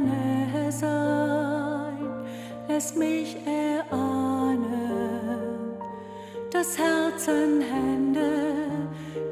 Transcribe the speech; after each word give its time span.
Nähe 0.00 0.72
sein. 0.72 1.98
Lässt 2.68 2.96
mich 2.96 3.36
erahnen, 3.46 4.68
dass 6.50 6.78
Herzenhände, 6.78 8.30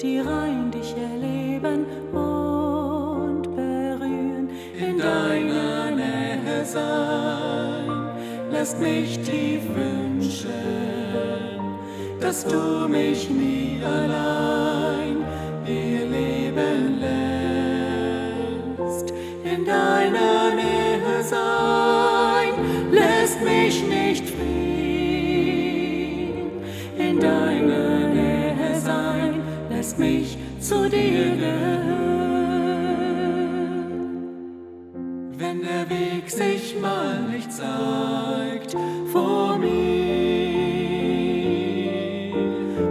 die 0.01 0.21
rein 0.21 0.71
dich 0.71 0.95
erleben 0.97 1.87
und 2.13 3.43
berühren, 3.55 4.51
in 4.79 4.99
deiner 4.99 5.91
Nähe 5.91 6.65
sein. 6.65 8.11
Lässt 8.51 8.81
mich 8.81 9.19
tief 9.21 9.63
wünschen, 9.75 10.51
dass 12.21 12.45
du 12.45 12.89
mich 12.89 13.29
nie 13.31 13.81
allein 13.85 15.18
lässt 23.39 23.45
mich 23.45 23.83
nicht 23.87 24.29
fliehen. 24.29 24.51
In 26.99 27.21
deiner 27.21 28.09
Nähe 28.09 28.81
sein 28.81 29.41
lässt 29.71 29.99
mich 29.99 30.39
zu 30.61 30.89
dir 30.89 31.37
gehören. 31.37 31.99
Wenn 35.37 35.63
der 35.63 35.89
Weg 35.89 36.31
sich 36.31 36.77
mal 36.81 37.21
nicht 37.31 37.53
zeigt 37.53 38.77
vor 39.13 39.59
mir, 39.59 39.69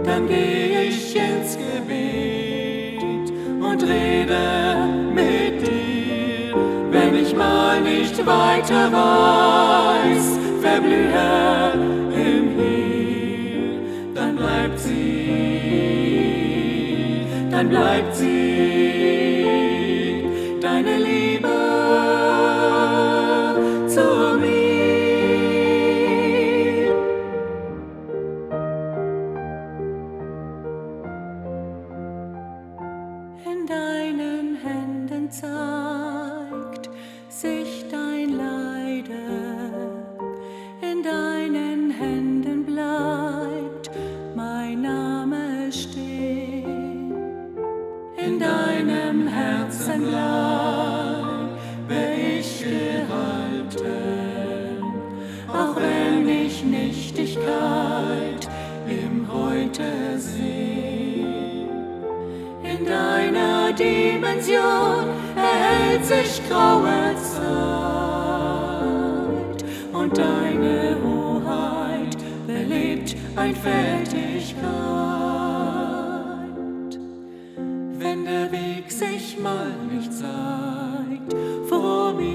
dann 0.04 0.28
gehe 0.28 0.84
ich 0.84 1.16
ins 1.16 1.58
Gebet 1.58 3.32
und 3.60 3.84
rede 3.84 4.88
mit 5.14 5.68
dir. 5.68 6.56
Wenn 6.92 7.16
ich 7.16 7.36
mal 7.36 7.82
nicht 7.82 8.26
weiter 8.26 8.92
dann 14.14 14.36
bleibt 14.36 14.80
sie, 14.80 15.28
dann 17.50 17.70
bleibt 17.70 18.16
sie, 18.16 19.46
deine 20.62 20.98
Liebe 20.98 21.48
zu 23.88 24.38
mir. 24.40 24.48
In 33.46 33.66
deinen 33.68 34.58
Händen 34.64 35.32
zeigt 35.32 36.17
im 59.80 59.86
Heute 59.86 60.20
sehe. 60.20 61.68
In 62.64 62.86
deiner 62.86 63.74
Dimension 63.74 65.08
erhält 65.36 66.06
sich 66.06 66.42
graue 66.50 67.16
Zeit 67.16 67.44
und 69.94 70.18
deine 70.18 70.98
Hoheit 71.04 72.18
belebt 72.46 73.16
Einfältigkeit. 73.36 74.58
Wenn 78.00 78.26
der 78.26 78.52
Weg 78.52 78.92
sich 78.92 79.38
mal 79.40 79.72
nicht 79.92 80.12
zeigt 80.14 81.34
vor 81.68 82.14
mir, 82.14 82.28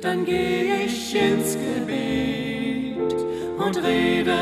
dann 0.00 0.24
gehe 0.24 0.84
ich 0.84 0.87
und 3.68 3.84
rede 3.84 4.36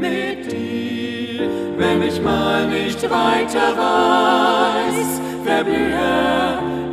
mit 0.00 0.50
dir. 0.50 1.48
Wenn 1.76 2.02
ich 2.02 2.20
mal 2.22 2.66
nicht 2.66 3.02
weiter 3.02 3.76
weiß, 3.76 5.20
verblühe 5.44 6.85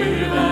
unsere 0.00 0.16
Türen 0.16 0.49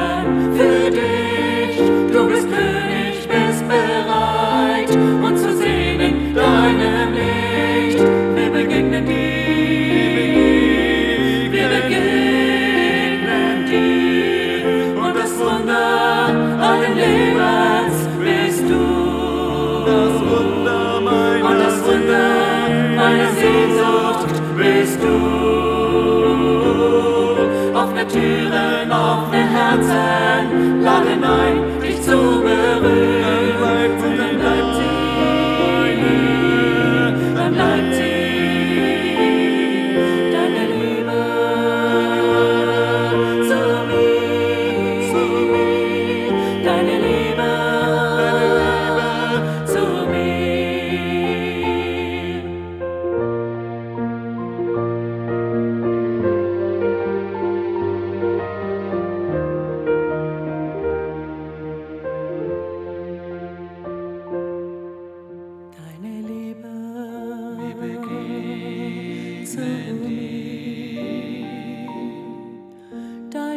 Türen, 28.38 28.91
offene 28.93 29.49
Herzen, 29.50 30.82
laden 30.82 31.25
ein, 31.25 31.81
dich 31.82 32.00
zu 32.03 32.41
berühren. 32.43 33.07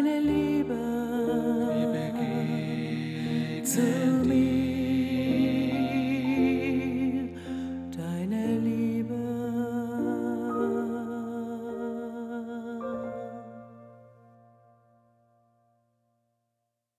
deine 0.04 0.20
Liebe, 0.20 0.74
Liebe 1.94 3.64
zu 3.64 3.82
mir. 4.26 4.50
Deine 7.96 8.61